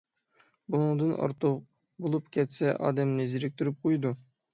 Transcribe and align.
بۇنىڭدىن 0.75 1.11
ئارتۇق 1.25 1.59
بولۇپ 2.05 2.31
كەتسە 2.37 2.73
ئادەمنى 2.87 3.29
زېرىكتۈرۈپ 3.35 3.79
قويىدۇ. 3.85 4.13